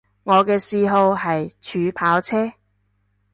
[0.23, 2.53] 我嘅嗜好係儲跑車